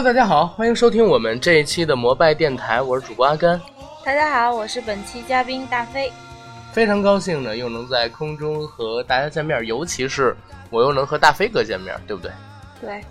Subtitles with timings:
[0.00, 3.60] Hello，大家好，欢迎收听我们这一期的摩拜电台，我是主播阿甘。
[4.02, 6.10] 大家好，我是本期嘉宾大飞。
[6.72, 10.34] 非常高兴呢，又能在空中和大家见面，尤其是
[10.70, 12.32] 我又能和大飞哥见面，对不对？
[12.80, 13.04] 对。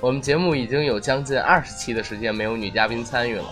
[0.00, 3.44] 我们节目已经有将近二十期的时间没有女嘉宾参与了，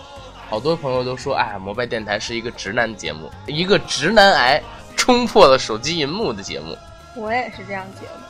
[0.49, 4.61] 好多朋友都说，哎，摩拜电台是一个直男节目，一个直男癌
[4.97, 6.77] 冲破了手机荧幕的节目。
[7.15, 8.26] 我也是这样觉得。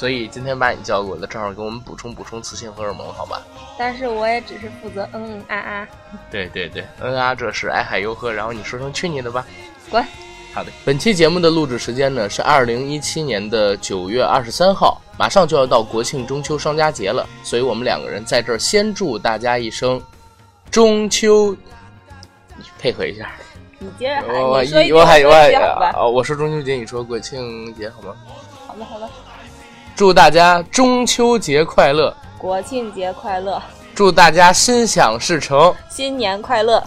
[0.00, 3.42] 所以今天把你叫过来，正好给我们补充补充雌性荷尔蒙，好吧？
[3.76, 5.88] 但是我也只是负责嗯嗯啊啊。
[6.30, 9.44] 对对对，嗯啊，这是爱海哟呵，然后你说声去你的吧，
[9.90, 10.02] 滚。
[10.54, 20.00] 好的，本期节目的录制时间呢是二零一七年的九月二十三号，马上就要到国庆中秋双佳节了，所以我们两个人在这儿先祝大家一声
[20.70, 21.54] 中秋，
[22.56, 23.30] 你配合一下。
[23.78, 28.16] 你接着喊，我一我喊我喊啊，我说中秋节，你说国庆节好吗？
[28.66, 29.06] 好的好的。
[30.00, 33.62] 祝大家中秋节快乐，国庆节快乐，
[33.94, 36.82] 祝大家心想事成，新年快乐。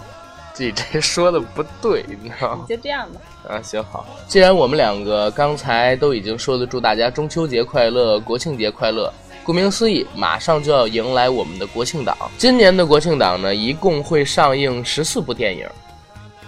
[0.58, 2.64] 你这说的不对，你知道吗？
[2.68, 3.20] 就这样吧。
[3.48, 4.04] 啊，行好。
[4.26, 12.16] 既然我们两个刚才都已经说了祝大家中秋节快乐、国庆节快乐，顾名思义，马上就要迎来我们的国庆档。
[12.36, 15.64] 今年的国庆档呢，一共会上映十四部电影。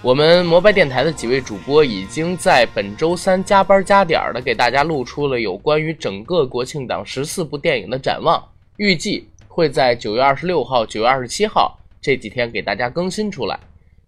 [0.07, 8.41] 我们摩拜电台的几位主播已经在本周三加班加点儿的给大家录出了有关于整个国庆档十四部电影的展望，
[8.77, 13.59] 预计会在九月二十六号、九月二十七号这几天给大家更新出来。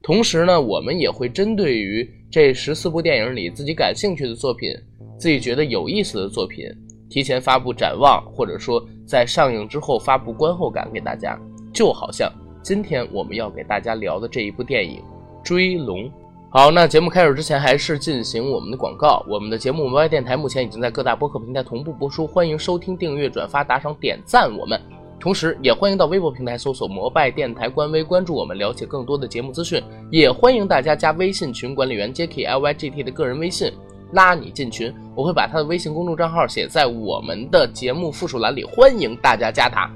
[0.01, 4.73] 同时呢，我们也会针对于这十四部电影里自己感兴趣的作品，
[5.19, 6.65] 自己觉得有意思的作品，
[7.11, 11.37] 提前发布展望，或者说在上映之后发布观后感给大家。
[11.75, 12.33] 就好像
[12.63, 15.01] 今天我们要给大家聊的这一部电影
[15.43, 16.05] 《追龙》。
[16.51, 19.23] 好，那节目开始之前，还是进行我们的广告。
[19.29, 24.81] 我们的节目《摩拜电台》目前已经在各大播客平台同步播出，欢迎收听、订阅、转发、打赏、点赞我们。
[25.21, 29.83] 同时，也欢迎到微博平台搜索“摩拜电台”官微，关注我们，了解更多的节目资讯。
[30.11, 33.71] 也欢迎大家加微信群管理员 Jacky L Y G T 的个人微信，
[34.13, 34.95] 拉你进群。
[35.15, 39.91] 我会把他的微信公众账号写在我们的节目附属栏里，欢迎大家加他。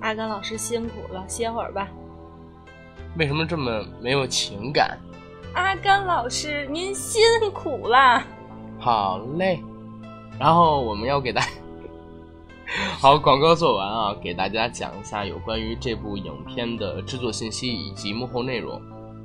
[0.00, 1.88] 阿甘老师辛苦了，歇会儿吧。
[3.16, 4.98] 为什么这么没有情感？
[5.54, 7.20] 阿甘老师，您辛
[7.52, 8.24] 苦啦。
[8.78, 9.60] 好嘞，
[10.38, 11.48] 然后我们要给大家。
[13.00, 18.80] 好，广告做完啊，给大家讲一下有关于这部影片的制作信息以及幕后内容，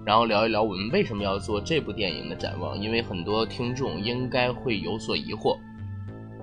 [0.05, 5.57] 然后聊一聊我们为什么要做这部电影的展望，因为很多听众应该会有所疑惑。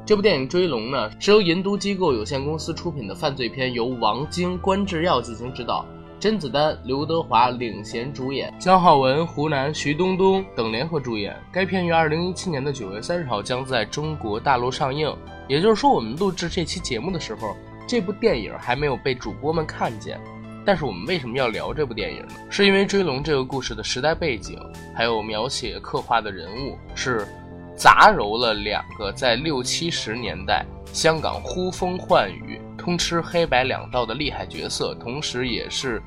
[0.04, 5.86] 这部电影《追龙》呢，是由银都机构有限公司出品的犯罪片，由王晶、关智耀进行指导，
[6.20, 11.34] 甄子丹、刘德华领衔主演，姜浩文、湖南、徐冬冬等联合主演。
[11.50, 15.10] 该片于二零一七年的九月三十号将在中国大陆上映。
[15.48, 17.56] 也就是说，我们录制这期节目的时候，
[17.88, 20.20] 这部电影还没有被主播们看见。
[20.62, 22.34] 但是我们为什么要聊这部电影呢？
[22.50, 24.60] 是因为《追龙》这个故事的时代背景，
[24.94, 27.26] 还有描写刻画的人物，是
[27.74, 32.49] 杂糅了两个在六七十年代香港呼风唤雨、
[32.80, 36.02] 通吃黑白两道的厉害角色，同时也是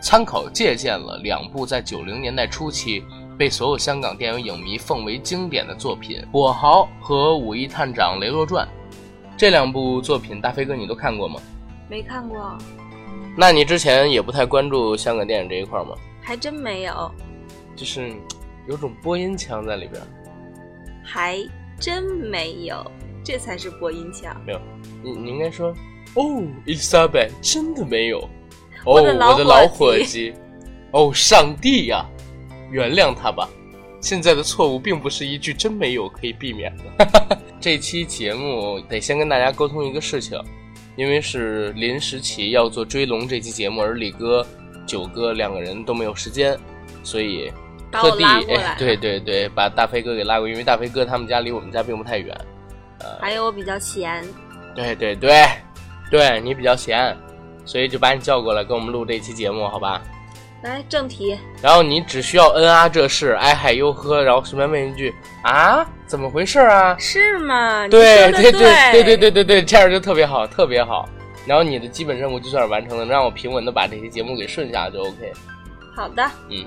[0.00, 3.04] 参考借鉴了两部在九零年代初期。
[3.38, 8.66] 被所有香港电影影迷奉为经典的作品《跛豪》和《武义探长雷洛传》，
[9.36, 11.38] 这两部作品，大飞哥你都看过吗？
[11.86, 12.56] 没看过。
[13.36, 15.94] 那你之前也不太关注香港电影这一块吗？
[16.22, 17.12] 还真没有。
[17.76, 18.10] 就是
[18.66, 20.02] 有种播音腔在里边。
[21.04, 21.38] 还
[21.78, 22.90] 真没有，
[23.22, 24.34] 这才是播音腔。
[24.46, 24.60] 没有，
[25.04, 25.74] 你你应该说
[26.16, 28.20] 哦，伊莎贝，真的没有。
[28.84, 29.14] 哦，我的
[29.44, 30.34] 老伙计。
[30.92, 32.04] 哦，上帝呀！
[32.70, 33.48] 原谅他吧，
[34.00, 37.38] 现在的错误并不是一句“真没有”可以避免的。
[37.60, 40.40] 这期节目得先跟大家沟通一个事情，
[40.96, 44.44] 因为是临时起要做《追龙》这期节目，而李哥、
[44.86, 46.58] 九哥两个人都没有时间，
[47.02, 47.52] 所以
[47.92, 52.36] 特地哎 对对对把大飞哥给拉过，因为大飞哥他们家离我们家并不太远。
[53.00, 54.24] 呃，还有我比较闲。
[54.74, 55.46] 对对对，
[56.10, 57.16] 对你比较闲，
[57.64, 60.00] 所以就把你叫过来跟我们录这期节目，好吧？
[60.62, 66.96] 来正题，然后你只需要嗯啊这事，哎嗨哟呵，然后顺便问一句啊，怎么回事啊？
[66.98, 67.86] 是吗？
[67.88, 71.08] 对对对对对对对对，这样就特别好，特别好。
[71.46, 75.32] 然后你的基本任务就算是完成了，让我平稳的把这期节目给顺下就 OK。
[75.94, 76.64] 好的，嗯，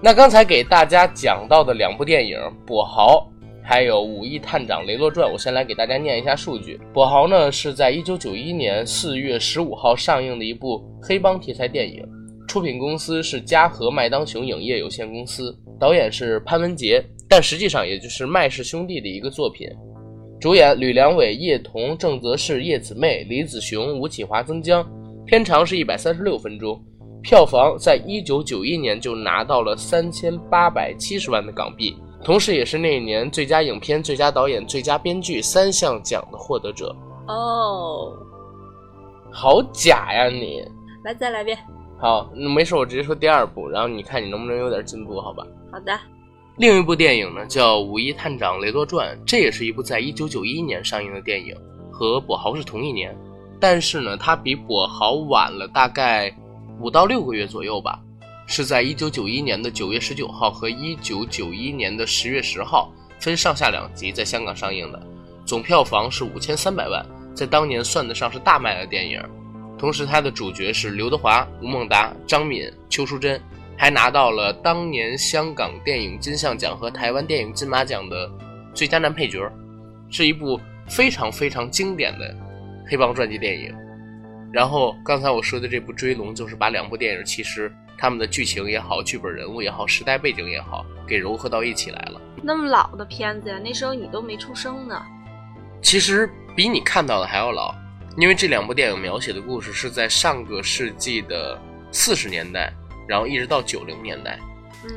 [0.00, 3.16] 那刚才给大家讲到的两部电影《跛豪》
[3.64, 6.76] 还有《武义探长雷洛传》，我先来给大家念一下数据。
[6.92, 12.04] 《跛豪》呢是在一九九一年四月十五号上映的一部黑帮题材电影。
[12.48, 19.68] 出品公司是嘉禾麦当雄影业有限公司，导演是潘文杰，但实际上也就是麦氏兄弟的一个作品。
[20.40, 24.84] 主演吕良伟、叶童、郑则仕、叶子妹、李子雄、吴启华、曾江，
[25.24, 26.78] 片长是一百三十六分钟，
[27.22, 31.94] 票房在一九九一年就拿到了三千八百七十万的港币，
[32.24, 36.94] 同时也是那一年最佳影片、最佳导演、最佳编剧三项奖的获得者。
[37.26, 38.12] 哦，
[39.30, 40.62] 好假呀你！
[41.04, 41.58] 来再来一遍。
[41.98, 45.46] 好，没事，我直接说第二部，然后你看你能不能有点进步，好吧？
[45.70, 45.98] 好的。
[46.58, 51.56] 另一部电影呢，叫《五一探长雷洛传》，这也是一部在一九九一年上映的电影，
[51.90, 53.16] 和《跛豪》是同一年，
[53.58, 56.32] 但是呢，它比《跛豪》晚了大概
[56.80, 58.00] 五到六个月左右吧，
[58.52, 65.02] 是在一九九一年的九月十九号和一九九一年的十月十号分上下两集在香港上映的，
[65.46, 67.02] 总票房是五千三百万，
[67.34, 69.18] 在当年算得上是大卖的电影。
[69.78, 73.40] 同时，它的主角是刘德华、吴孟达、张敏、邱淑贞。
[73.74, 78.30] 还拿到了当年香港电影金像奖和台湾电影金马奖的
[78.74, 79.50] 最佳男配角，
[80.10, 82.36] 是一部非常非常经典的
[82.86, 83.74] 黑帮传记电影。
[84.52, 92.20] 然后刚才我说的这部《追龙》，就是把两部电影其实他们的剧情也好、剧本人物也好、时代背景也好，给融合到一起来了。
[92.42, 95.00] 那么老的片子呀，那时候你都没出生呢。
[95.80, 97.74] 其实比你看到的还要老，
[98.18, 101.58] 因为这两部电影描写的故事是在上个世纪的
[101.90, 102.72] 四十年代。
[103.08, 104.38] 然后一直到九零年代，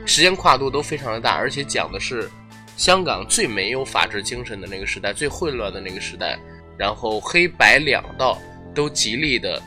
[0.06, 2.30] 时间跨度都非常的大，而且讲的是
[2.78, 6.38] 香港最没有法治精神的那个时代，最混乱的那个时代，
[6.78, 8.38] 然后黑白两道
[8.76, 9.60] 都极力的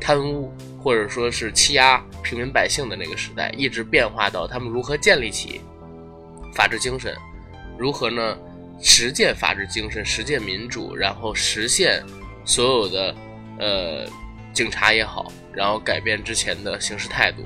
[0.00, 5.60] 贪污或者说是欺压平民百姓的那个时代，一直变化到他们如何建立起
[6.54, 7.14] 法治精神，
[7.78, 8.36] 如何呢
[8.80, 12.02] 实践法治精神，实践民主，然后实现
[12.44, 13.14] 所有的
[13.58, 14.06] 呃
[14.52, 17.44] 警察也好，然后改变之前的行事态度。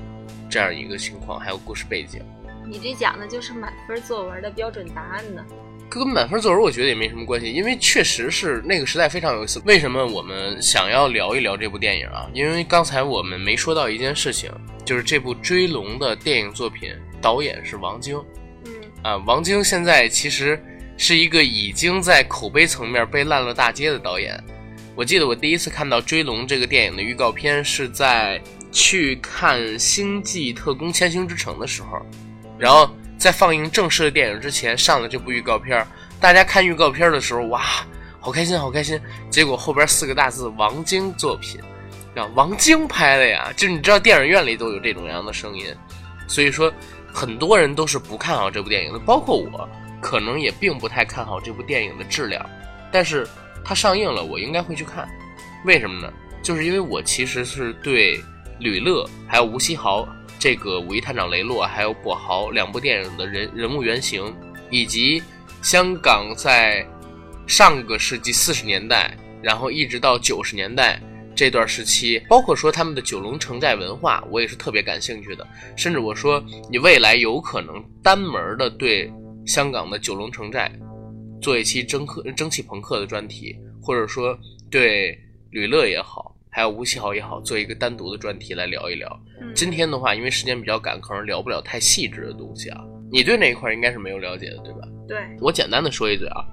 [0.49, 2.21] 这样一个情况，还有故事背景，
[2.67, 5.45] 你这讲的就是满分作文的标准答案呢。
[5.91, 9.61] 跟满分作文我觉得也没什么关系，因为确实是那个时代非常有意思。
[9.65, 12.29] 为什么我们想要聊一聊这部电影啊？
[12.33, 14.49] 因为刚才我们没说到一件事情，
[14.85, 18.17] 就是这部《追龙》的电影作品导演是王晶。
[18.65, 18.71] 嗯
[19.03, 20.57] 啊，王晶现在其实
[20.95, 24.41] 是一个已经在口碑层面被烂了大街的导演。
[24.95, 28.41] 我记得我第一次看到《追龙》这个电影的预告片是在。
[28.73, 32.01] 去看《星际特工：千星之城》的时候，
[32.57, 32.89] 然后
[33.21, 35.85] 在放映正式的电影之前上了这部预告片，
[36.19, 37.61] 大家看预告片的时候，哇，
[38.19, 38.99] 好开心，好开心！
[39.29, 41.61] 结果后边四个大字“王晶作品”，
[42.17, 45.67] 啊，王晶拍的呀，就是你知道电影院里都有这种样的声音，
[46.27, 46.73] 所以说
[47.13, 49.69] 很多人都是不看好这部电影的，包括我，
[50.01, 52.43] 可能也并不太看好这部电影的质量，
[52.91, 53.27] 但是
[53.63, 55.07] 它上映了，我应该会去看，
[55.63, 56.11] 为什么呢？
[56.41, 58.19] 就是因为我其实是对。
[58.59, 60.07] 吕乐还有吴锡豪，
[60.41, 64.33] 这个五一探长雷洛，还有跛豪两部电影的人人物原型，
[64.71, 65.21] 以及
[65.61, 66.83] 香港在
[67.45, 70.99] 上个世纪四十年代，然后一直到九十年代
[71.35, 75.47] 这段时期，包括说他们的九龙城寨文化，我也是特别感兴趣的。
[75.77, 79.13] 甚至我说，你未来有可能单门的对
[79.45, 80.71] 香港的九龙城寨
[81.39, 84.35] 做一期蒸客蒸汽朋克的专题，或者说
[84.71, 85.15] 对
[85.51, 86.35] 吕乐也好。
[86.53, 89.07] 还有吴奇豪也好，做一个单独的专题来聊一聊。
[89.53, 92.81] 今天的话，因为时间比较赶，可能聊不了太细致的东西啊。
[93.11, 94.79] 你对那一块应该是没有了解的，对吧？
[95.07, 96.43] 对，我简单的说一嘴啊。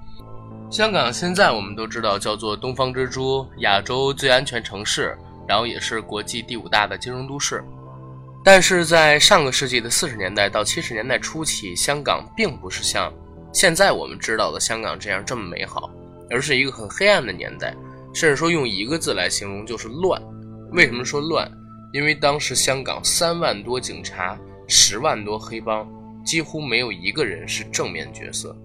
[0.69, 7.63] 香港现在我们都知道叫做东方之珠、亚洲最安全城市，然后也是国际第五大的金融都市。
[8.43, 13.11] 但是在上个世纪的四十年代到七十年代初期，香港并不是像
[13.53, 15.89] 现在我们知道的香港这样这么美好，
[16.29, 17.73] 而是一个很黑暗的年代。
[18.13, 20.21] 甚至说用一个字来形容就是乱。
[20.71, 21.49] 为什么说乱？
[21.91, 25.87] 因为当时香港三万多警察，十万多黑帮，
[26.23, 28.55] 几乎没有一个人是正面角色。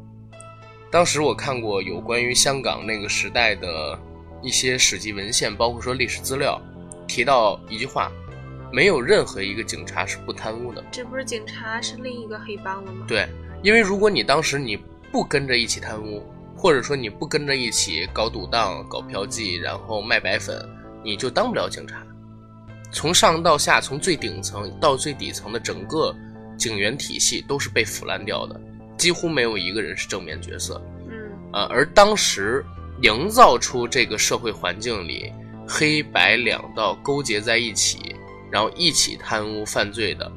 [0.91, 3.99] 当时我看过有关于香港那个时代的
[4.43, 6.61] 一些史籍文献，包括说历史资料，
[7.09, 8.13] 提到一句话：
[8.73, 10.85] 没有任何一个警察是不贪污的。
[10.91, 13.05] 这不是警察是另一个黑帮了吗？
[13.09, 13.27] 对，
[13.63, 14.77] 因为如果你当时你
[15.11, 16.25] 不跟着一起贪污。
[16.57, 20.67] 或者说你不跟着一起搞赌档、搞嫖妓，然后卖白粉，
[21.03, 22.03] 你就当不了警察。
[22.95, 26.15] 从上到下，从最顶层到最底层的整个
[26.57, 28.59] 警员体系都是被腐烂掉的，
[28.97, 30.81] 几乎没有一个人是正面角色。
[31.09, 31.13] 嗯，
[31.53, 32.65] 呃，而当时
[33.03, 35.33] 营造出这个社会环境里
[35.67, 38.15] 黑白两道勾结在一起，
[38.49, 40.31] 然后一起贪污犯罪的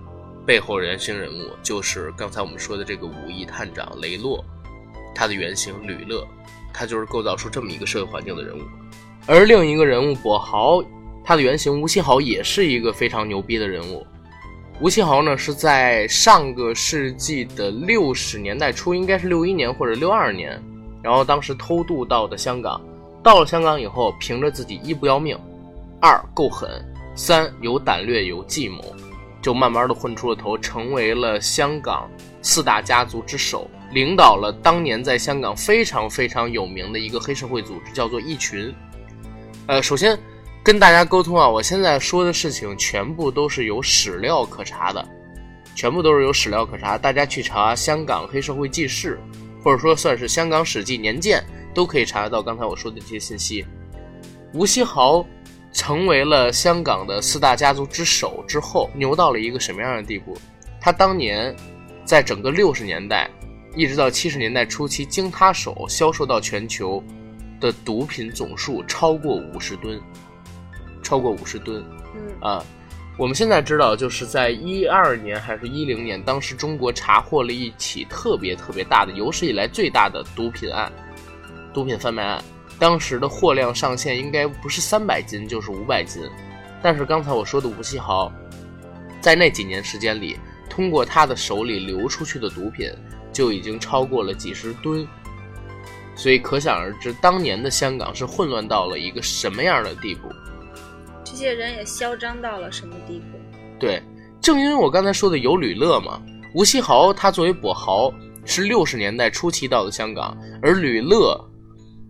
[0.44, 4.44] 背后原型人物，就是刚才我们说的这个武义探长雷洛。
[5.14, 6.28] 他的原型吕乐，
[6.74, 8.62] 他就是构造出这么一个社会环境的人物，
[9.26, 10.84] 而另一个人物跛豪，
[11.28, 14.08] 他的原型吴新豪也是一个非常牛逼的人物。
[14.80, 20.58] 吴新豪呢是在上个世纪的六十年代初，应该是六一年或者六二年，
[21.04, 22.80] 然后当时偷渡到的香港，
[23.22, 25.38] 到了香港以后，凭着自己一不要命，
[26.00, 26.70] 二够狠，
[27.14, 28.82] 三有胆略有计谋，
[29.42, 32.10] 就慢慢的混出了头，成为了香港
[32.42, 38.74] 四大家族之首，领导了当年在香港非常非常有名的一个黑社会组织，叫做义群。
[39.66, 40.18] 呃，首先
[40.64, 45.08] 跟大家沟通啊，我现在说的事情全部都是有史料可查的，
[45.74, 49.18] 全部都是有史料可查，大家去查《香港黑社会纪事》，
[49.64, 51.42] 或者说算是《香港史记年鉴》，
[51.74, 53.66] 都可以查得到刚才我说的这些信息。
[54.54, 55.26] 吴锡豪
[55.72, 60.38] 成为了香港的四大家族之首之后，牛到了一个什么样的地步？
[60.82, 61.56] 他当年
[62.04, 63.30] 在整个六十年代，
[63.76, 67.04] 一直到七十年代初期，经他手销售到全球
[67.60, 70.00] 的毒品总数超过五十吨，
[71.08, 71.82] 超过五十吨。
[72.14, 72.62] 嗯啊，
[73.18, 80.92] 我们现在知道，就是在一二年还是一零年，当时中国查获了一起特别特别大的、有史以来最大的毒品案，
[81.74, 82.44] 毒品贩卖案。
[82.78, 86.22] 当时的货量上限应该不是三百斤就是五百斤，
[86.84, 88.30] 但是刚才我说的吴锡豪，
[89.22, 90.38] 在那几年时间里，
[90.70, 92.92] 通过他的手里流出去的毒品
[93.32, 95.08] 就已经超过了几十吨，
[96.16, 100.30] 所以可想而知，当年的香港是混乱到了一个什么样的地步。
[101.30, 103.38] 这些人也嚣张到了什么地步？
[103.78, 104.02] 对，
[104.42, 106.22] 正因为我刚才说的有吕乐嘛，
[106.56, 108.10] 吴锡豪他作为跛豪
[108.46, 111.38] 是六十年代初期到的香港，而吕乐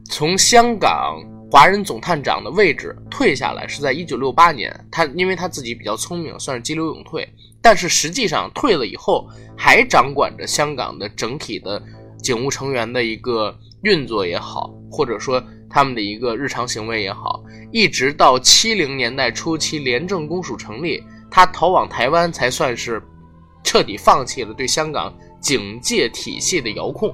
[0.07, 1.19] 从香港
[1.49, 7.27] 华人总探长的位置退下来是在一九六八年，他因为他自己比较聪明，算是激流勇退，
[7.59, 11.81] 但是实际上退了以后还掌管着香港的整体的
[12.21, 23.01] 警务成员的一个运作也好，或者说他们的一个日常行为也好，一直到七零年代初期廉政公署成立，他逃往台湾才算是
[23.63, 27.13] 彻底放弃了对香港警戒体系的遥控。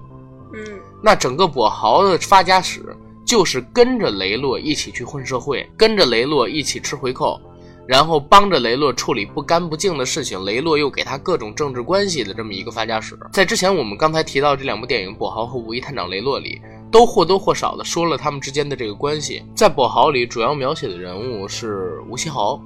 [0.54, 0.62] 嗯
[1.02, 2.96] 那整个跛豪的发家史
[3.26, 7.42] 就是跟着雷洛一起去混社会，跟着雷洛一起吃回扣，
[7.88, 13.18] 然后帮着雷洛处理不干不净的事情，雷洛又给他各种政治关系的这么一个发家史。
[13.32, 16.62] 在之前我们刚才提到这两部电影《跛豪》和《五一探长雷洛》里，
[16.92, 19.44] 都或多或少的说了他们之间的这个关系。
[19.56, 22.60] 在《跛豪》里，主要描写的人物是吴锡豪，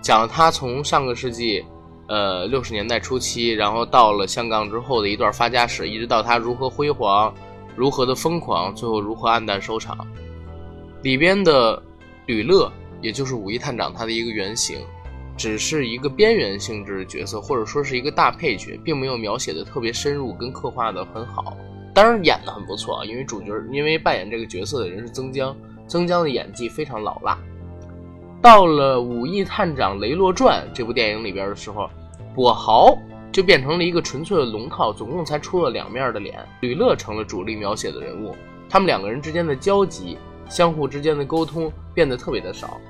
[0.00, 1.64] 讲了他从上个世纪。
[2.08, 7.32] 呃，六十年代初期，然后到了香港之后的一段发家史，一直到他如何辉煌，
[7.74, 9.96] 如何的疯狂，最后如何黯淡收场。
[11.00, 11.82] 里边的
[12.26, 12.70] 吕乐，
[13.02, 14.78] 也就是五一探长他的一个原型，
[15.36, 21.56] 只是一个边缘性质的角色，或者说是一个大配角，并没有描写的特别深入，跟刻画的很好。
[21.92, 25.54] 当然演的很不错啊，因为主角，因为扮演这个角色的人是曾江，
[25.86, 27.38] 曾江的演技非常老辣。
[28.40, 31.90] 到了《武义探长雷洛传》这部电影里边的时候，
[32.34, 32.96] 跛豪
[33.30, 36.38] 就变成了一个纯粹的龙套，总共才出了两面的脸。
[36.60, 38.34] 吕乐成了主力描写的人物，
[38.68, 40.16] 他们两个人之间的交集、
[40.48, 42.80] 相互之间的沟通变得特别的少。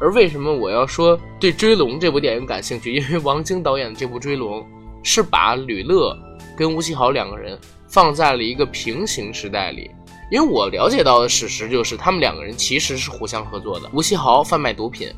[0.00, 2.94] 而为什么我要说对《追龙》这部电影感兴趣？
[2.94, 4.60] 因为 王晶导演的这部《追龙》
[5.02, 6.16] 是把吕乐
[6.56, 9.90] 跟吴奇豪两个人放在了一个平行时代里。
[10.30, 13.88] 因为我了解到的事实就是，他们两个人其实是互相合作的。
[13.94, 15.10] 吴奇豪贩卖毒品，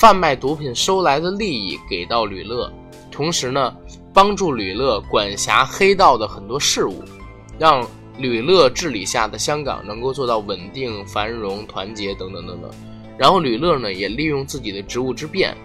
[0.00, 2.72] 贩卖毒品收来的利益给到吕乐，
[3.10, 3.76] 同时呢，
[4.14, 7.04] 帮助吕乐管辖黑道的很多事务，
[7.58, 12.70] 让吕乐治理下的香港能够做到稳定、繁荣、团结等等等等。
[13.18, 15.56] 然后吕乐呢，也利用自己的职务之便，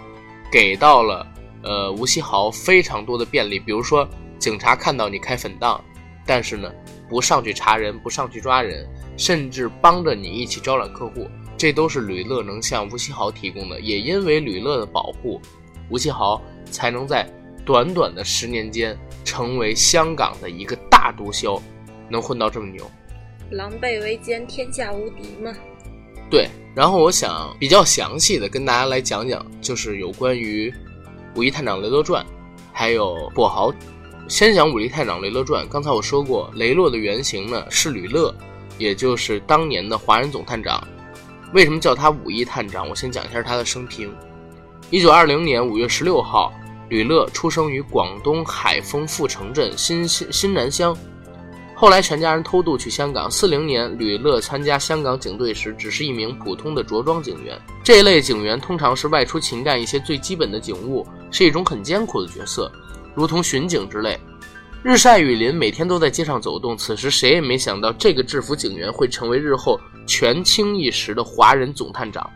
[0.52, 1.28] 给到了
[1.64, 4.08] 呃吴锡豪非常多的便利，比如说
[4.40, 5.84] 警察看到你开粉档，
[6.26, 6.72] 但是呢。
[7.10, 11.28] 不上去查人，不上去抓人，甚至帮着你一起招揽客户，
[11.58, 13.78] 这都是吕乐能向吴锡豪提供的。
[13.82, 15.42] 也因为吕乐的保护，
[15.90, 17.30] 吴锡豪才能在
[17.66, 21.62] 短短的十年间成为香港的一个大毒枭，
[22.08, 22.90] 能混到这么牛。
[23.50, 25.54] 狼狈为奸，天下无敌嘛。
[26.32, 30.72] 对，然后我想比较详细的跟大家来讲讲，就是有关于
[31.36, 32.24] 《五一探长雷洛传》，
[32.72, 33.70] 还有跛豪。
[34.30, 35.66] 先讲《武力探长雷洛传》。
[35.68, 38.34] 刚才我说过，雷洛的原型呢是吕乐，
[38.78, 40.82] 也就是当年的华人总探长。
[41.54, 42.88] 为什么叫他武义探长？
[42.88, 44.10] 我先讲一下他的生平。
[44.90, 46.54] 一九二零年五月十六号，
[46.88, 50.98] 吕乐出生于广东海丰富城镇新新新南乡。
[51.82, 53.30] 后来全家人偷渡去香港。
[53.32, 57.60] 四零年，吕乐参加香港警队时，只是一名普通的着装警员。
[57.84, 62.72] 这一类警员通常是外出勤干一些最基本的警务，是一种很艰苦的角色。
[63.16, 64.16] 如同巡警之类，
[64.84, 66.78] 日晒雨淋，每天都在街上走动。
[66.78, 72.30] 此时谁也没想到，这个制服警员会成为日后权倾一时的华人总探长。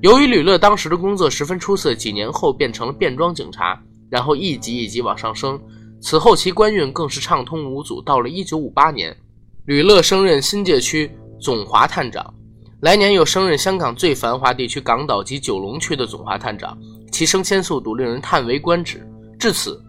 [0.00, 5.56] 由于吕乐当时的工作十分出色，几年后变成了便装警察，然后一级一级往上升。
[6.04, 8.02] 此后其官运更是畅通无阻。
[8.02, 9.16] 到了1958年，
[9.64, 12.34] 吕乐升任新界区总华探长。
[12.80, 16.76] 来年又升任香港最繁华地区港岛及九龙区的总华探长，
[17.10, 19.02] 其升迁速度令人叹为观止。
[19.38, 19.82] 至此，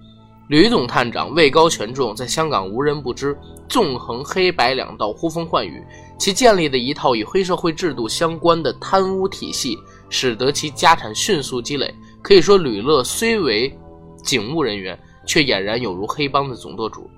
[0.48, 5.84] 吕总探长位高权重，在香港无人不知，纵横黑白两道，呼风唤雨。
[6.18, 9.78] 其建立的一套与黑社会制度相关的贪污体系，
[10.10, 11.94] 使得其家产迅速积累。
[12.22, 13.78] 可以说，吕乐虽为
[14.24, 17.10] 警务人员，却俨然有如黑帮的总舵主。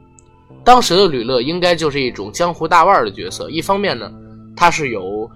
[0.64, 3.50] 当时的吕乐应该就是一种江湖大腕的角色。
[3.50, 4.12] 一方面呢，
[4.56, 5.30] 他是有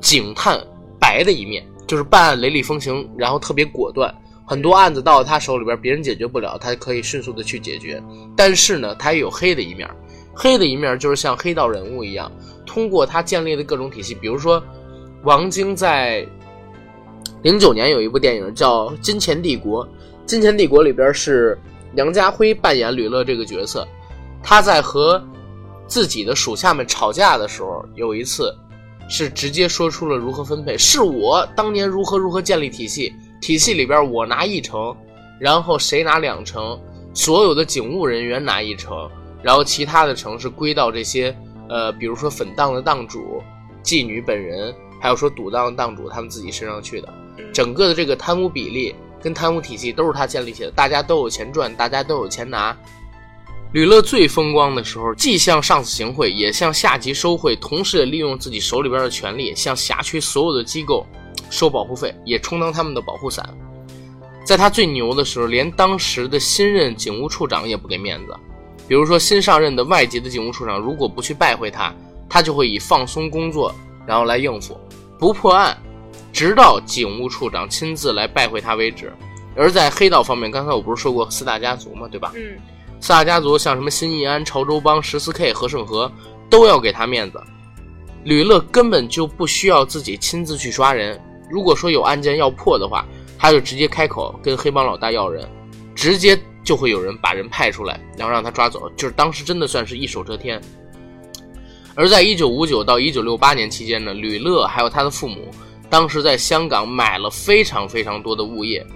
[0.00, 0.60] 警探
[0.98, 4.14] 白的一面，就是办案雷厉风行，然后特别果断。
[4.46, 8.02] 很多案子到了他手里边，别人解决不了，他可以迅速的去解决。
[8.34, 9.86] 但是呢，他也有黑的一面，
[10.34, 12.32] 黑的一面就是像黑道人物一样。
[12.64, 14.62] 通过他建立的各种体系，比如说，
[15.22, 16.26] 王晶在
[17.42, 19.86] 零九年有一部电影叫《金钱帝国》，
[20.24, 21.58] 《金钱帝国》里边是
[21.94, 23.86] 梁家辉扮演吕乐这个角色，
[24.42, 25.22] 他在和
[25.86, 28.54] 自己的属下们吵架的时候，有一次
[29.08, 34.94] 是直接说出了如何分配，是我当年如何如何建立体系，体系里边我拿一成，
[35.40, 36.78] 然后谁拿两成，
[37.14, 39.10] 所有的警务人员拿一成，
[39.42, 41.36] 然后其他的城市归到这些。
[41.70, 43.42] 呃，比如说粉档的档主、
[43.84, 47.12] 妓女本人，还有说赌档的档主，他们自己身上去的，
[47.52, 52.76] 整个的这个贪污比例跟贪污体系都是他建立起来的，大家都有钱赚，大家都有钱拿。
[53.72, 61.06] 吕乐最风光的时候，既向上司行贿，也向下级收贿，同时也利用自己手里边的权力，向辖区所有的机构
[61.50, 63.46] 收保护费，也充当他们的保护伞。
[64.42, 68.34] 在他最牛的时候，连当时的新任警务处长也不给面子。
[68.86, 71.94] 比如说，新上任的外籍的警务处长，如果不去拜会他，
[72.26, 73.74] 他就会以放松工作，
[74.06, 74.80] 然后来应付，
[75.18, 75.76] 不破案，
[76.32, 79.12] 直到警务处长亲自来拜会他为止。
[79.56, 82.06] 而在黑道方面，刚才我不是说过四大家族嘛？
[82.08, 82.32] 对吧？
[82.36, 82.56] 嗯，
[83.00, 86.10] 四大家族像什么新义安、潮州帮、十四 K、和盛和，
[86.48, 87.40] 都要给他面子。
[88.24, 93.06] 吕乐根本就不需要自己亲自去抓人，如果说有案件要破的话，
[93.38, 95.48] 他就直接开口跟黑帮老大要人，
[95.94, 96.38] 直接。
[96.64, 98.90] 就会有人把人派出来，然后让他抓走。
[98.90, 100.60] 就是当时真的算是一手遮天。
[101.94, 105.50] 而在一九五九到一九六八年期间呢，吕乐还有他的父母，
[105.90, 108.86] 当时在香港买了非常非常多的物业，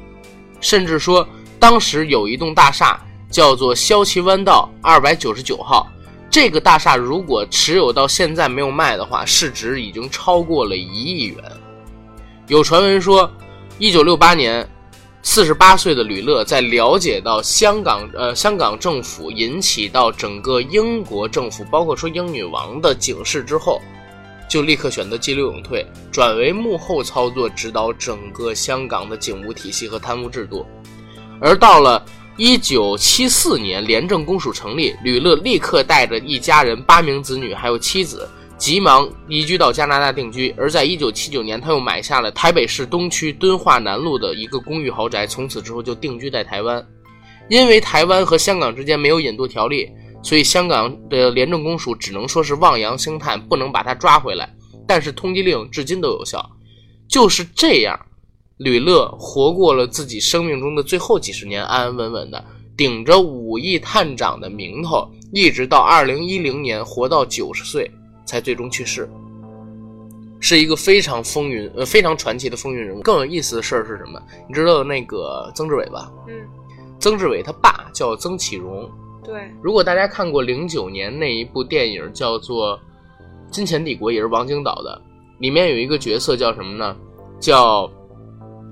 [0.61, 1.27] 甚至说
[1.59, 3.01] 当时有一栋大厦
[3.31, 5.87] 叫做萧旗湾道二百九十九号，
[6.31, 11.39] 这个大厦如果持有到现在没有卖的话，市值已经超过了一亿元。
[12.49, 13.31] 有传闻说，
[13.79, 14.69] 一九六八年。
[15.25, 23.81] 四十八岁的吕乐在了解到香港呃香港政府引起到整个英国政府，包括说英女王的警示之后，
[24.53, 30.67] 就立刻选择激流勇退，转为幕后操作，指导整个香港的警务体系和贪污制度。
[31.41, 32.05] 而到了
[32.37, 38.29] 一九七四年，廉政公署成立，吕乐立刻带着一家人八名子女还有妻子。
[38.59, 46.87] 急忙移居到加拿大定居，而在一九七九年，他又买下了台北市东区敦化南路的一个公寓豪宅，从此之后就定居在台湾。
[47.49, 49.91] 因为台湾和香港之间没有引渡条例，
[50.23, 54.49] 所以香港的廉政公署只能说是望洋兴叹，不能把他抓回来。
[54.87, 56.51] 但是通缉令至今都有效。
[57.09, 57.99] 就是这样，
[58.59, 62.45] 吕乐活过了自己生命中的最后几十年，安安稳稳的，
[62.77, 67.91] 顶着五亿探长的名头，一直到二零一零年，活到九十岁。
[68.25, 69.11] 才最终去世，
[70.41, 73.01] 是一个非常风云呃非常传奇的风云人物。
[73.03, 74.19] 更有意思的事儿是什么？
[74.49, 76.11] 你知道那个曾志伟吧？
[76.29, 76.49] 嗯，
[76.99, 78.89] 曾志伟他爸叫曾启荣。
[79.25, 82.77] 对，如果大家看过零九年那一部电影叫做
[83.51, 85.01] 《金钱帝国》，也是王晶导的，
[85.39, 86.97] 里面有一个角色叫什么呢？
[87.41, 87.91] 叫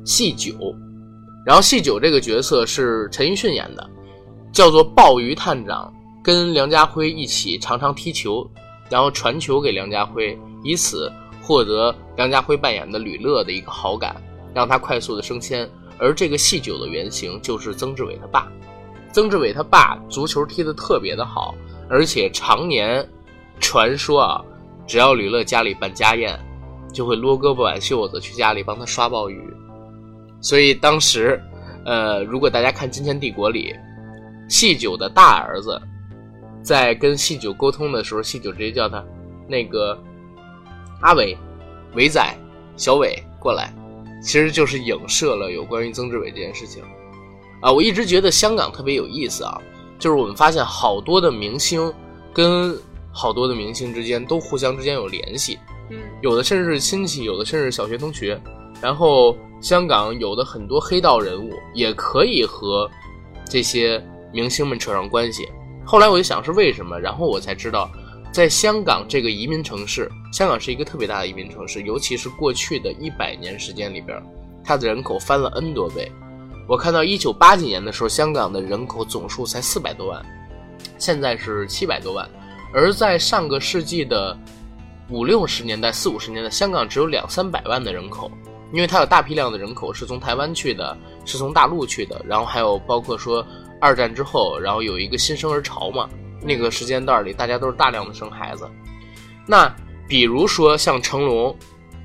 [0.04, 0.54] 细九。
[1.46, 3.90] 然后细九这个角色是陈奕迅演的，
[4.52, 8.48] 叫做鲍鱼探长，跟梁家辉一起常常踢球。
[8.90, 11.10] 然后传球给梁家辉，以此
[11.40, 14.20] 获得梁家辉扮演的吕乐的一个好感，
[14.52, 15.70] 让他快速的升迁。
[15.96, 18.50] 而这个戏九的原型就是曾志伟他爸。
[19.12, 21.54] 曾志伟他爸足球踢得特别的好，
[21.88, 23.06] 而且常年
[23.58, 24.44] 传说啊，
[24.86, 26.38] 只要吕乐家里办家宴，
[26.92, 29.42] 就会撸胳膊挽袖子去家里帮他刷鲍鱼。
[30.40, 31.42] 所以当时，
[31.84, 33.74] 呃，如果大家看《金钱帝国》里，
[34.48, 35.80] 戏九的大儿子。
[36.62, 39.02] 在跟细九沟通的时候，细九直接叫他
[39.48, 39.98] 那个
[41.00, 41.34] 阿伟、
[41.94, 42.22] 伟仔、
[42.76, 43.72] 小伟过来，
[44.22, 46.84] 其实就是影射了有关于曾志伟这件事情
[47.60, 47.70] 啊。
[47.72, 49.60] 我一直觉得香港特别有意思啊，
[49.98, 51.92] 就是我们发现好多的明星
[52.32, 52.76] 跟
[53.12, 55.58] 好多的明星之间都互相之间有联系，
[55.90, 58.40] 嗯，有的甚至是亲戚，有的甚至是小学同学。
[58.80, 62.90] 然后香港有的很多黑道人物也可以和
[63.44, 65.46] 这些明星们扯上关系。
[65.84, 67.90] 后来我就想是为什么，然后我才知道，
[68.32, 74.22] 在香港这个移民城市，香港是一个特别大的移民城市，尤其是过去的一百年时间里边，
[74.64, 76.10] 它的人口翻了 N 多倍。
[76.70, 80.24] 我看到一九八几年的时候，香港的人口总数才四百多万，
[80.98, 82.30] 现在是七百多万。
[82.72, 84.38] 而在上个世纪的
[85.08, 88.30] 五六十年代、四五十年代，香港只有两三百万的人口，
[88.72, 93.44] 因为它有大批量的人口是从台湾去的，是从大陆去的，然后还有包括说
[93.80, 96.08] 二战之后，然后有一个新生儿潮嘛，
[96.40, 98.64] 那个时间段里大家都是大量的生孩子。
[99.44, 99.74] 那
[100.06, 101.52] 比如说像成龙，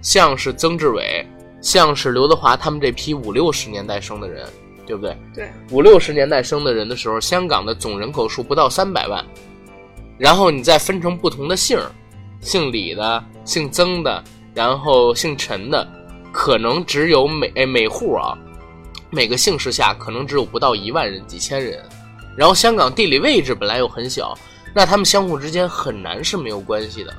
[0.02, 1.24] 像是曾志伟，
[1.66, 4.48] 像是刘德华他们这批五六十年代生的人，
[4.86, 5.18] 对不对？
[5.34, 9.26] 对，五六十年代生的人的时候，香港的总人口数不到三百万。
[10.20, 11.92] 然后你再分成不同的姓儿，
[12.40, 14.24] 姓李的、姓曾的，
[14.54, 15.88] 然后姓陈的，
[16.32, 18.38] 可能只有每哎每户啊，
[19.10, 21.84] 每个姓氏下可能只有不到一万人、几千人。
[22.38, 24.38] 然后香港地理位置本来又很小，
[24.72, 27.12] 那他们相互之间很难是没有关系的，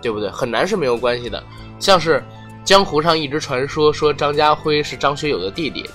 [0.00, 0.30] 对不对？
[0.30, 1.44] 很难是没有关系的。
[1.78, 2.24] 像是
[2.66, 5.88] 江湖上一直传说说张家辉是张学友的弟弟，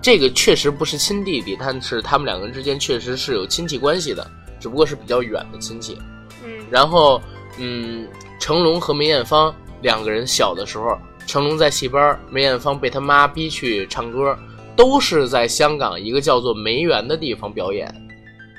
[0.00, 4.24] 这个确实不是亲弟弟，但是他们两个人之间确实是有亲戚关系的。
[4.60, 5.98] 只不过是比较远的亲戚，
[6.44, 7.20] 嗯，然后，
[7.58, 8.08] 嗯，
[8.40, 14.36] 成龙和梅艳芳两个人小的时候，成龙在戏班，梅艳芳被他妈逼去唱歌，
[14.76, 17.92] 都是在香港一个叫做梅园的地方表演，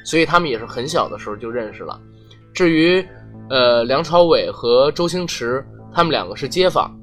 [0.03, 1.99] 所以他们也是很小的时候就认识了。
[2.53, 3.03] 至于，
[3.49, 6.95] 呃，梁朝伟和周星驰，他们两个是街坊，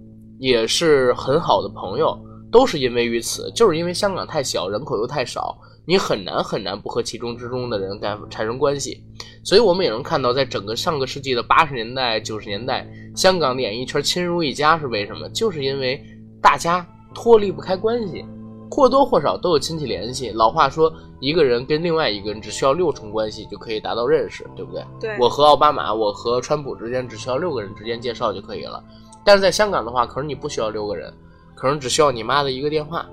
[0.44, 2.14] 也是很好的朋友，
[2.52, 5.56] 都是因为于此，就是因为香港太小，人口又太少。
[5.86, 9.02] 你很难很难不和其中之中的人干产生关系，
[9.42, 15.26] 所以我们也能看到，在整个上个世纪的八十年代、九十年代，香港的演艺圈亲如一家是为什么？
[15.30, 15.98] 就是因为
[16.42, 18.22] 大家脱离不开关系，
[18.70, 20.30] 或多或少都有亲戚联系。
[20.30, 24.84] 老话说，一个人跟另外一个人只需要六重关系就可以达到认识，对不对？
[25.00, 25.16] 对。
[25.18, 28.82] 我和奥巴马，我和川普之间只需要六个人之间介绍就可以了。
[29.24, 31.12] 但是在香港的话，可能你不需要六个人，
[31.54, 33.06] 可能只需要你妈的一个电话。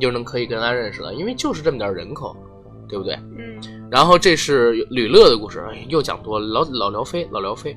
[0.00, 2.36] 就能可以跟他认识了，因为就是这么点人口，
[2.88, 3.14] 对不对？
[3.36, 3.60] 嗯。
[3.90, 7.76] 然后这是吕乐的故事，哎，又讲多了，老老聊飞，老聊飞。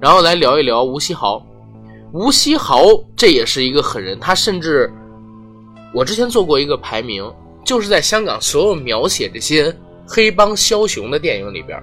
[0.00, 1.44] 然后来聊一聊吴锡豪，
[2.12, 2.84] 吴锡豪
[3.16, 4.88] 这也是一个狠人，他甚至
[5.92, 7.28] 我之前做过一个排名，
[7.64, 11.82] 就是在香港所有描写这些黑帮枭雄的电影里边，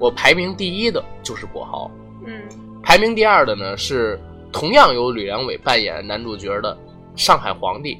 [0.00, 1.88] 我排名第一的就是跛豪。
[2.24, 2.48] 嗯。
[2.82, 4.18] 排名第二的呢是
[4.52, 6.72] 同样由吕良伟扮演男主角的
[7.16, 7.94] 《上海皇帝》。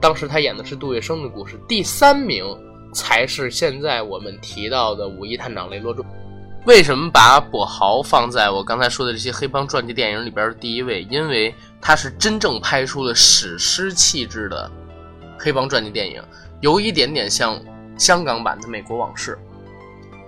[0.00, 2.44] 当时他演的是杜月笙的故事，第三名
[2.92, 6.06] 才是现在我们提到的《五一探长雷洛传》。
[6.66, 11.02] 为什么把跛豪放在我刚才说的这些黑帮传记电影里边的第一位？
[11.04, 14.70] 因为他是真正拍出了史诗气质的
[15.38, 16.22] 黑帮传记电影，
[16.60, 17.58] 有一点点像
[17.96, 19.38] 香港版的《美国往事》，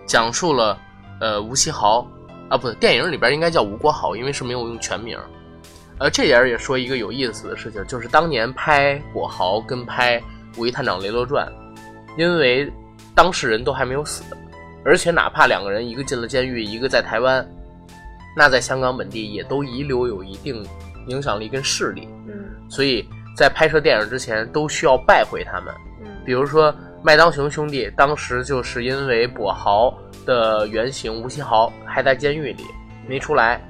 [0.07, 0.79] 讲述了
[1.21, 2.07] 呃吴锡豪
[2.53, 5.19] 啊，不，电影里边应该叫吴国豪，因为是没有用全名。
[5.99, 10.21] 呃，这点也说一个有意思的事情，就是当年拍《跛豪》跟拍
[10.59, 11.47] 《五一探长雷洛传》，
[12.19, 12.71] 因为
[13.15, 14.23] 当事人都还没有死，
[14.85, 17.43] 而且哪怕两个人一个进了监狱，一个在台湾，
[18.37, 20.62] 那在香港本地也都遗留有一定
[21.07, 22.07] 影响力跟势力。
[22.29, 22.35] 嗯，
[22.69, 25.75] 所以在拍摄电影之前都需要拜会他们。
[26.03, 32.64] 嗯，比如说麦当雄兄弟，当时就是因为跛豪的原型吴锡豪还在监狱里
[33.08, 33.61] 没出来，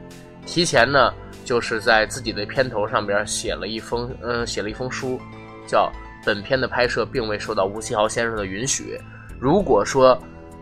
[0.46, 1.12] 提前呢。
[1.44, 5.20] 就是在自己的片头上边写了一封，嗯，写了一封书，
[5.66, 5.90] 叫
[6.24, 8.96] “本片的拍摄并未受到吴锡豪先生的允许。
[9.40, 10.16] 如果说，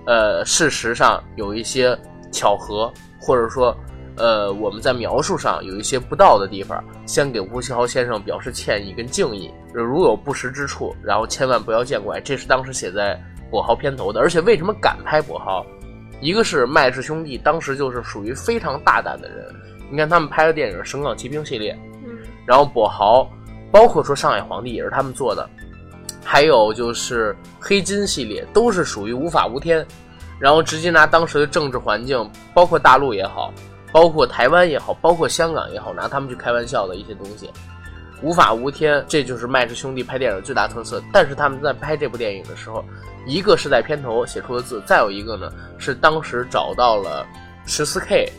[0.07, 1.97] 呃，事实上有一些
[2.33, 3.77] 巧合，或者说，
[4.17, 9.53] 呃，我们在描述上有一些不到的地方，先给吴锡豪先生表示歉意跟敬意。
[9.75, 12.19] 如有不实之处，然后千万不要见怪。
[12.23, 14.19] 这是当时写在跛豪片头的。
[14.19, 15.65] 而且为什么敢拍跛豪？
[16.21, 19.47] 一个是麦氏兄弟当时就是属于非常大胆的人。
[19.91, 23.29] 你看他们拍的电影《神港奇兵》系列，嗯，然后跛豪，
[23.73, 25.49] 包括说《上海皇帝》也是他们做的，
[26.25, 29.85] 还有就是黑金系列，都是属于无法无天，
[30.39, 33.53] 然后直接拿当时的政治环境，包括大陆也好，
[33.91, 37.51] 包括台湾也好，包括香港也好，拿他们去开玩笑的一些东西，
[38.23, 41.03] 无法无天，这就是麦氏兄弟拍电影最大特色。
[41.13, 42.85] 但是他们在拍这部电影的时候，
[43.27, 47.27] 一个是在片头写出的字，再有一个呢是当时找到了
[47.67, 48.31] 十四 K。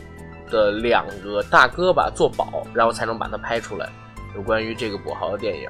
[0.50, 3.88] 的两个大哥吧做保，然后才能把它拍出来。
[4.36, 5.66] 有关于这个跛豪的电影，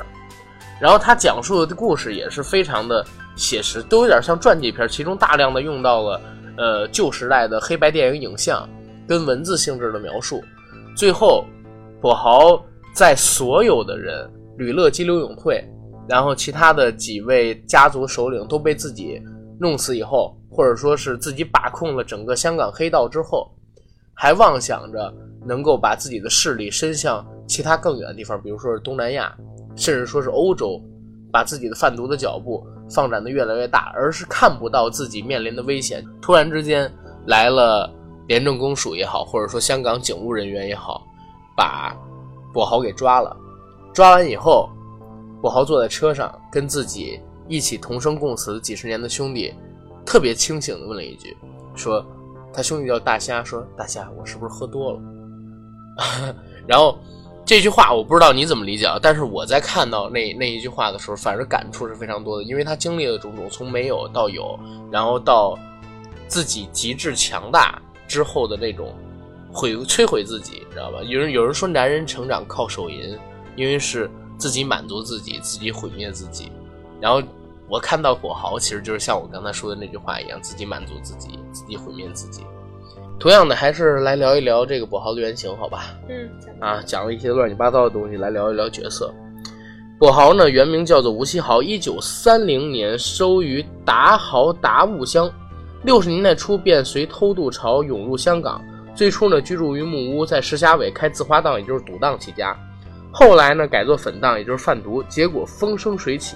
[0.81, 6.20] 然后他讲述的故事也是非常的写实，都有点像传记片，其中大量的用到了
[6.57, 8.68] 呃旧时代的黑白电影影像
[9.07, 10.42] 跟文字性质的描述。
[10.96, 11.46] 最后，
[12.01, 12.61] 跛豪
[12.92, 15.64] 在所有的人吕乐激流勇退，
[16.08, 19.22] 然后其他的几位家族首领都被自己
[19.58, 23.50] 弄死以后，或者说是自己把控了整个香港黑道之后。
[24.14, 25.12] 还妄想着
[25.44, 29.34] 能够把自己的势力伸向其他更远的地方，比如说是东南亚，
[29.74, 30.80] 甚至说是欧洲，
[31.32, 36.06] 把自己的贩毒的脚步放展的越来越大，而是看不到自己面临的危险。
[36.20, 36.92] 突然之间
[37.26, 37.92] 来了
[38.28, 41.02] 廉政公署也好，或者说香港警务人员也好，
[41.56, 41.96] 把
[42.54, 43.34] 跛豪给抓了。
[43.92, 44.70] 抓完以后，
[45.42, 49.52] 跛豪坐在车上，跟自己一起同生共死几十年的兄弟，
[50.07, 51.37] 特别清醒的问了一句，
[51.74, 52.05] 说
[52.55, 55.00] 他兄弟叫大虾，说大虾，我是不是喝多了？
[56.64, 56.96] 然后
[57.44, 64.57] 这句话我不知道你怎么理解啊，但是我在看到那那一句话的时候，反正感触是非常多的，因为他经历了种种，从没有到有，
[64.92, 65.59] 然后到
[66.28, 68.94] 自己极致强大之后的那种
[69.52, 71.02] 毁摧毁自己，知道吧？
[71.02, 73.18] 有人有人说男人成长靠手淫。
[73.55, 74.11] 因为是
[74.42, 76.50] 自己满足自己，自己毁灭自己。
[77.00, 77.22] 然后
[77.68, 82.42] 我看到跛豪，其实就是像我刚才说的那句话一样，自己满足自己，自己毁灭自己。
[83.20, 85.94] 同样的，还是来聊一聊这个跛豪的原型，好吧？
[86.09, 86.28] 嗯，
[86.59, 89.14] 啊，讲了一些乱七八糟的东西，来聊一聊角色。
[90.00, 95.31] 跛豪呢，原名叫做吴锡豪，一九三零年收于达豪达悟乡，
[95.85, 98.61] 六十年代初便随偷渡潮涌入香港。
[98.92, 102.59] 最初呢，居住于木屋，在石峡尾开字花档，也就是赌档起家。
[103.14, 106.35] 后来呢，改做粉档，也就是贩毒，结果风生水起。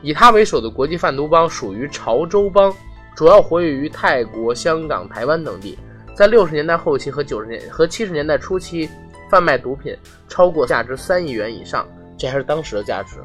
[0.00, 2.74] 以他为首的国际贩毒帮属于潮州帮，
[3.14, 5.78] 主要活跃于泰国、香港、台湾等地。
[6.14, 8.88] 在六十年代后期和九十年和七十年代初期，
[9.30, 9.94] 贩卖毒品
[10.26, 13.16] 超过价值三亿元以上，这还是当时的价值。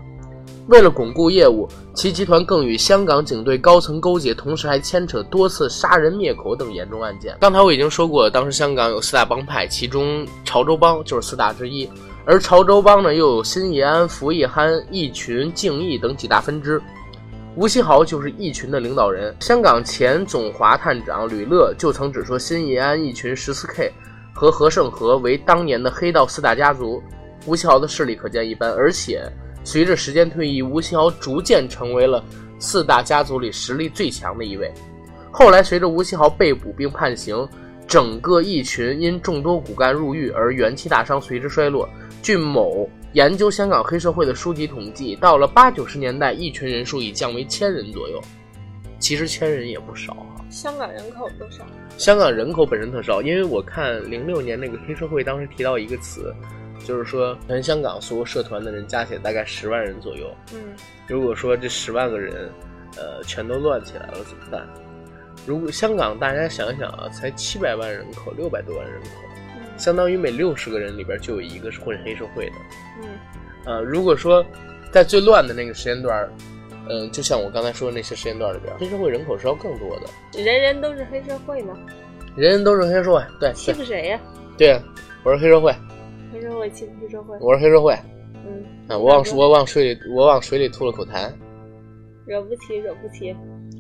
[0.68, 7.36] 为了巩固业务，其集团更与香港警队高层勾结，同时还牵扯多次杀人灭口等严重案件。
[7.40, 11.90] 刚才我已经说过，当时香港有四大帮派，其中潮州帮就是四大之一。
[12.26, 16.80] 而潮州帮呢，又有新义安、福义憨、义群、敬义等几大分支。
[17.56, 19.36] 吴锡豪就是义群的领导人。
[19.40, 23.92] 香港前总华探长吕乐就曾指说，新义安、义群、十四 K
[24.32, 27.02] 和何胜和为当年的黑道四大家族。
[27.46, 29.24] 吴锡豪的势力可见一斑，而且
[29.64, 32.24] 随着时间推移，吴锡豪逐渐成为了
[32.60, 34.72] 四大家族里实力最强的一位。
[35.32, 37.48] 后来，随着吴锡豪被捕并判刑，
[37.88, 41.90] 整个义群因众多骨干入狱而元气大伤，随之衰落。
[42.22, 48.22] 据某研究香港黑社会的书籍统计，到了八九十年代，一群人数已降为千人左右。
[49.00, 50.44] 其实千人也不少啊。
[50.50, 51.66] 香港人口多少？
[51.98, 56.36] 香港人口本身特少，因为我看零六年那个黑社会当时提到一个词，
[56.86, 60.30] 就是说全香港所有社团的人加起来大概十万人左右。
[60.54, 60.60] 嗯，
[61.08, 62.52] 如果说这十万个人，
[62.98, 64.68] 呃，全都乱起来了怎么办？
[65.46, 69.08] 如果香港大家想想啊，才七百万人口，六百多万人口。
[69.80, 72.56] 相当于每六十个人里边就有一个是混黑社会的。
[73.02, 73.10] 嗯，
[73.66, 74.46] 呃，如果说
[74.92, 76.30] 在最乱的那个时间段，
[76.90, 80.44] 嗯，就像我刚才说的那些时间段里边，黑社会人口是要更多的。
[80.44, 81.74] 人人都是黑社会吗？
[82.36, 83.52] 人人都是黑社会，对。
[83.54, 84.20] 欺负谁呀？
[84.58, 84.84] 对啊，
[85.24, 85.74] 我是黑社会。
[86.34, 87.38] 黑社会欺负黑社会。
[87.40, 87.98] 我是黑社会。
[88.46, 88.64] 嗯。
[88.88, 91.32] 啊，我往我往水里我往水里吐了口痰。
[92.26, 93.36] 惹不起，惹不起。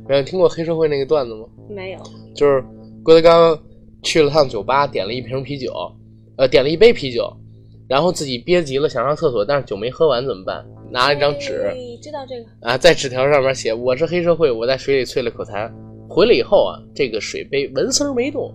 [0.07, 1.45] 没有听过黑社会那个段子吗？
[1.69, 1.99] 没有。
[2.35, 2.63] 就是
[3.03, 3.59] 郭德纲。
[4.01, 5.73] 去了趟酒吧，点了一瓶啤酒，
[6.37, 7.31] 呃，点了一杯啤酒，
[7.87, 10.65] 然后自己憋急了想上厕所，但是酒没喝完怎么办？
[10.91, 15.71] 拿了一张纸，知道这个啊，在纸条上面写我是黑社会，我在水里啐了口痰，
[16.09, 18.51] 回来以后啊，这个水杯纹丝没动。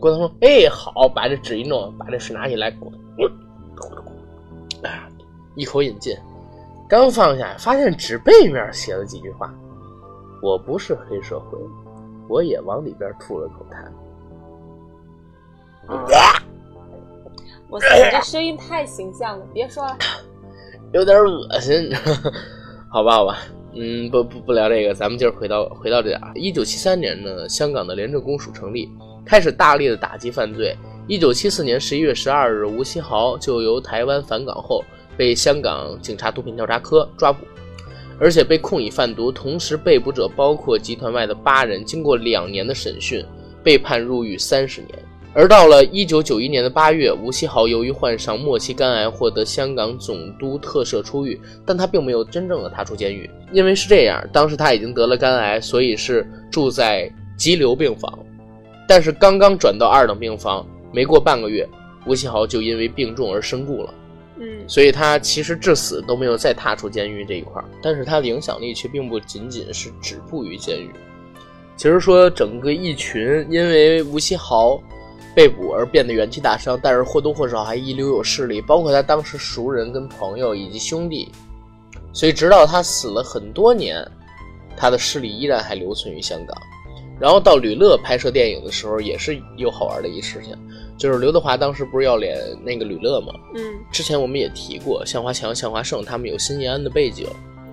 [0.00, 3.28] 郭德纲说：“哎，好，把这纸一弄，把这水拿起来，咕咕
[3.76, 5.08] 咕，啊，
[5.56, 6.16] 一口饮尽，
[6.88, 9.52] 刚放下，发现纸背面写了几句话：
[10.40, 11.58] 我不是黑社会，
[12.28, 13.88] 我也往里边吐了口痰。”
[17.70, 19.96] 我操，你这声音太形象了，别说了，
[20.92, 21.90] 有点恶心。
[22.90, 23.38] 好吧，好吧，
[23.74, 26.20] 嗯，不不不聊这个，咱们今儿回到回到这点。
[26.34, 28.88] 一九七三年呢，香港的廉政公署成立，
[29.24, 30.76] 开始大力的打击犯罪。
[31.06, 34.84] 一九七四年十一月十二日，吴锡豪就由台湾返港后，
[35.16, 37.46] 被香港警察毒品调查科抓捕，
[38.20, 39.32] 而且被控以贩毒。
[39.32, 41.84] 同时，被捕者包括集团外的八人。
[41.84, 43.24] 经过两年的审讯，
[43.62, 44.98] 被判入狱三十年。
[45.38, 58.18] 而到了一九九一年的八月，吴锡豪由于患上末期肝癌，获得香港总督特赦出狱，但他并没有真正的踏出监狱，因为是这样，当时他已经得了肝癌，所以是住在急流病房，
[58.88, 61.64] 但是刚刚转到二等病房，没过半个月，
[62.04, 63.94] 吴锡豪就因为病重而身故了，
[64.40, 70.90] 嗯，所以他其实至死都没有再踏出监狱这一块，但是他的影响力却并不仅仅是止步于监狱，
[71.76, 74.82] 其实说整个一群因为吴锡豪。
[75.34, 81.28] 被捕而变得元气大伤，但是或多或少还遗留有势力，包括他当时熟人、跟朋友以及兄弟，
[82.12, 84.06] 所以直到他死了很多年，
[84.76, 86.56] 他的势力依然还留存于香港。
[87.20, 90.56] 然后到吕乐拍摄电影的时候，也是有好玩的一事情，
[90.96, 93.32] 就是刘德华当时不是要演那个吕乐吗？
[93.56, 93.60] 嗯，
[93.90, 97.26] 之前我们也提过，向华强、向华胜他们有新延安的背景，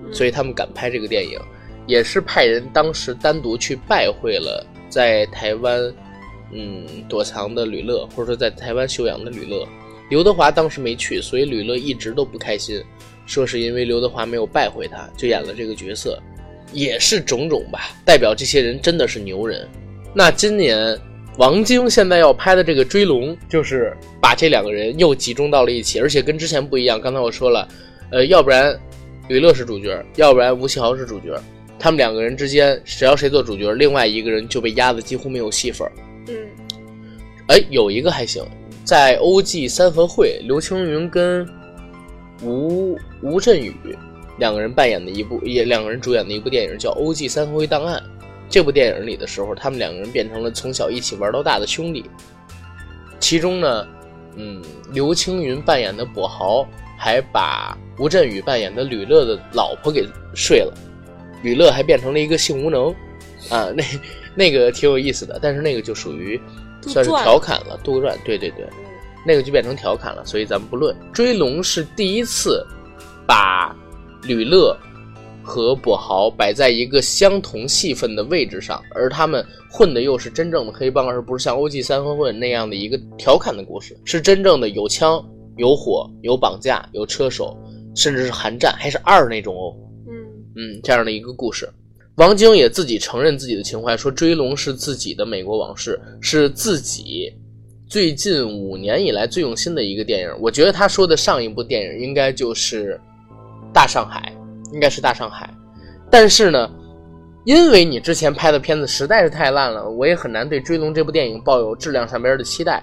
[0.04, 1.38] 嗯所以他们敢拍这个电影，
[1.86, 5.80] 也是派人当时单独去拜会了在台湾，
[6.52, 9.66] 嗯，躲藏的吕乐，或者说在台湾休养的吕乐。
[10.08, 12.80] 刘德华当时没去，所以吕乐一直都不开心，
[13.26, 16.22] 说是因为刘德华没有拜会他，就演了这个角色，
[16.72, 19.68] 也是种种吧，代表这些人真的是牛人。
[20.14, 20.96] 那今年
[21.38, 27.00] 王晶现在要拍的这个《追龙》，就是把这两个人又集中到了一起，而且跟之前不一样。
[27.00, 27.68] 刚才我说了，
[28.12, 28.78] 呃，要不然
[29.28, 31.36] 吕乐是主角，要不然吴奇豪是主角，
[31.80, 35.86] 他们两个人之间只要谁做主角，另外一个人就被压得几乎没有戏份。
[36.28, 36.34] 嗯
[37.48, 38.44] 哎，有一个还行，
[38.84, 41.48] 在欧记三合会，刘青云跟
[42.42, 43.74] 吴吴镇宇
[44.38, 48.02] 两个人扮演的一部，也两个人主演的一部电影叫《欧记三合会档案》。
[48.48, 52.04] 这部电影里的时候，他们两个人变成了从小一起玩到大的兄弟。
[53.18, 53.88] 其中呢，
[54.36, 54.62] 嗯，
[54.92, 56.66] 刘青云扮演的跛豪
[56.98, 60.72] 还把吴镇宇扮演的吕乐的老婆给睡了，
[61.42, 62.90] 吕乐还变成了一个性无能，
[63.50, 63.82] 啊，那
[64.36, 66.40] 那个挺有意思的，但是那个就属于
[66.82, 68.84] 算是调侃了，杜撰，对对对，嗯
[69.26, 70.94] 那个就变成调侃了，所以咱们不论。
[71.12, 72.64] 追龙是第一次
[73.26, 73.74] 把
[74.22, 74.76] 吕乐
[75.42, 85.20] 和跛豪摆在一个相同戏份的位置上，而他们混的又是真正的黑帮，而不是像欧记三合会那样的一个调侃的故事，是真正的有枪、
[85.56, 87.56] 有火、有绑架、有车手，
[87.96, 89.74] 甚至是寒战，还是二那种哦。
[90.06, 90.14] 嗯
[90.54, 91.68] 嗯，这样的一个故事。
[92.16, 97.30] 王晶也自己承认自己的情怀，说《追龙》是自己的美国往事，是自己
[97.86, 100.30] 最近五年以来最用心的一个电影。
[100.40, 102.98] 我觉得他说的上一部电影应该就是
[103.72, 104.32] 《大上海》，
[104.72, 105.46] 应该是《大上海》。
[106.10, 106.70] 但是呢，
[107.44, 112.82] 因为你之前拍的片子实在是太烂了，我也很难对《追龙》这部电影抱有质量上边的期待。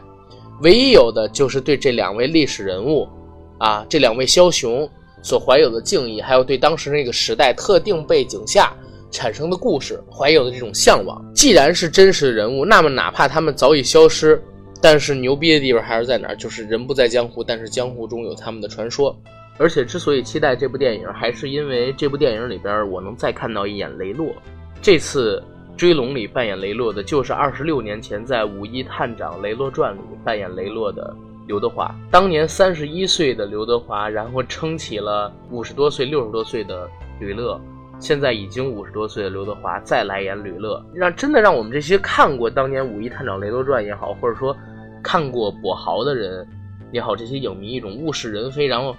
[0.62, 3.10] 唯一有的就是对这两位历史人物，
[3.58, 4.88] 啊，这两位枭雄
[5.24, 8.72] 所怀有的敬意，还有对当时那个时代特定背景下
[9.14, 11.24] 产生的故事怀有的这种向往。
[11.34, 14.42] 既然是真实的人物，那么哪怕他们早已消失，
[14.82, 16.36] 但是牛逼的地方还是在哪儿？
[16.36, 19.16] 就是人不在江湖，但是江湖中有他们的传说。
[19.60, 24.34] 而且之所以期待这部电影，还是因为这部电影里边我能再看到一眼雷洛。
[24.82, 25.42] 这次
[25.78, 31.96] 《追龙》里扮演雷洛的，就是二十六年前在《五一探长雷洛传》里扮演雷洛的刘德华。
[32.10, 37.62] 当年三十一岁的刘德华，然后撑起了五十多岁、六十多岁的吕乐。
[38.04, 44.54] 现在已经五十多岁的刘德华再来演吕乐，让真的让我们这些看过当年《五一探长雷洛传》也好，或者说
[45.02, 46.46] 看过跛豪的人
[46.92, 48.94] 也好，这些影迷一种物是人非，然后，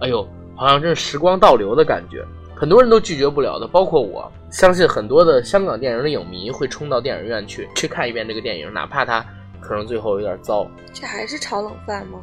[0.00, 2.22] 哎呦，好像真是时光倒流的感觉。
[2.54, 4.30] 很多人都拒绝不了的，包括我。
[4.50, 9.24] 相信很多的香港电影的影迷会冲到电影院去去看一遍这个电影，哪怕它
[9.62, 12.20] 可能最后有点糟，这还是炒冷饭吗？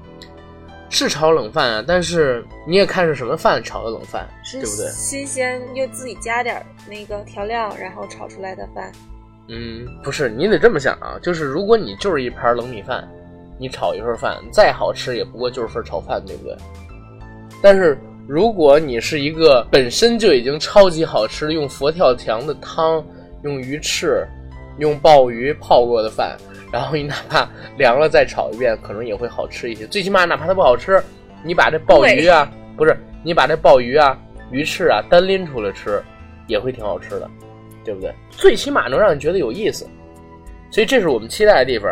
[0.89, 1.83] 是炒冷饭啊。
[1.85, 4.89] 但是你也看是什么饭炒的冷饭，是对不对？
[4.89, 8.91] 新鲜又自己加点儿那个调料，然后炒出来的饭。
[9.47, 13.07] 嗯，不是，你得这么想啊，就是如果你就是一盘冷米饭，
[13.57, 16.55] 你炒一份饭，再好吃也不过就是份炒饭，对不对？
[17.61, 17.97] 但是
[18.27, 23.03] 如果你是一个本身就已经超级好吃，用佛跳墙的汤，
[23.43, 24.27] 用鱼翅，
[24.79, 26.35] 用鲍鱼泡过的饭，
[26.71, 29.85] 然后你哪怕凉了再炒一遍，可能也会好吃一些。
[29.87, 31.01] 最起码哪怕它不好吃，
[31.43, 34.17] 你把这鲍鱼啊，不是你把这鲍鱼啊、
[34.51, 36.01] 鱼翅啊单拎出来吃，
[36.47, 37.29] 也会挺好吃的。
[37.85, 38.13] 对不对？
[38.29, 39.87] 最起码能让你觉得有意思，
[40.69, 41.91] 所以这是我们期待的地方。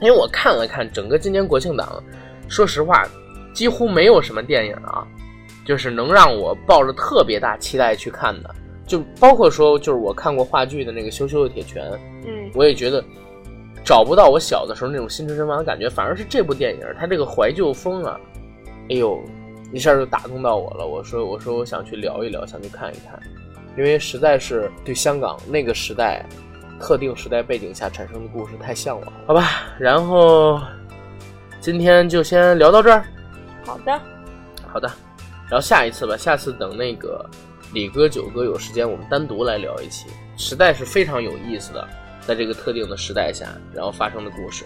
[0.00, 2.00] 因为我看了看整个今年国庆档，
[2.48, 3.02] 说实话，
[3.52, 5.04] 几乎没有什么电影啊，
[5.64, 8.54] 就是能让我抱着特别大期待去看的。
[8.86, 11.84] 就包括说，就是我看过话剧的那个《羞羞的铁拳》，
[12.26, 13.04] 嗯我也觉得
[13.84, 18.18] 找不到我小的时候那种心驰神往的感觉，反而是这部电影它这个怀旧风啊，
[18.88, 19.20] 哎呦，
[19.72, 20.86] 一下就打动到我了。
[20.86, 23.20] 我说，我说我想去聊一聊，想去看一看。
[23.76, 26.24] 因为实在是对香港那个时代、
[26.80, 29.74] 特定时代背景下产生的故事太向往，好吧。
[29.78, 30.58] 然后
[31.60, 33.04] 今天就先聊到这儿，
[33.64, 34.00] 好的，
[34.66, 34.88] 好的。
[35.50, 37.24] 然后下一次吧，下次等那个
[37.76, 40.06] 李哥、九哥有时间，我们单独来聊一期，
[40.38, 41.86] 时代是非常有意思的，
[42.22, 44.64] 在这个特定的时代下，然后发生的故事。